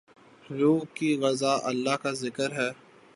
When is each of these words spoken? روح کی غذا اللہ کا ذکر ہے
روح 0.49 0.81
کی 0.95 1.09
غذا 1.21 1.53
اللہ 1.69 1.95
کا 2.03 2.11
ذکر 2.23 2.51
ہے 2.51 2.69